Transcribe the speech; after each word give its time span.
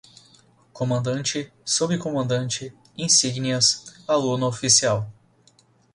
Comandante, 0.73 1.53
Subcomandante, 1.63 2.73
insígnias, 2.97 3.83
Aluno-oficial 4.07 5.05